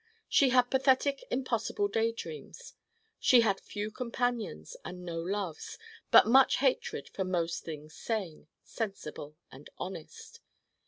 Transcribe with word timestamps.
She 0.27 0.49
had 0.49 0.63
pathetic 0.71 1.23
impossible 1.29 1.87
day 1.87 2.11
dreams. 2.11 2.73
She 3.19 3.41
had 3.41 3.59
few 3.59 3.91
companions 3.91 4.75
and 4.83 5.05
no 5.05 5.21
loves 5.21 5.77
but 6.09 6.25
much 6.25 6.57
hatred 6.57 7.07
for 7.09 7.23
most 7.23 7.63
things 7.65 7.93
sane, 7.93 8.47
sensible 8.63 9.37
and 9.51 9.69
honest. 9.77 10.39